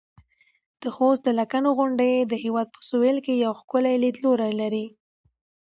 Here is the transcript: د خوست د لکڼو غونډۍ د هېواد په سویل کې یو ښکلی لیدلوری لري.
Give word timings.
د 0.81 0.83
خوست 0.95 1.21
د 1.25 1.29
لکڼو 1.39 1.69
غونډۍ 1.77 2.13
د 2.25 2.33
هېواد 2.43 2.67
په 2.75 2.81
سویل 2.89 3.17
کې 3.25 3.33
یو 3.43 3.53
ښکلی 3.59 3.95
لیدلوری 4.03 4.51
لري. 4.61 4.85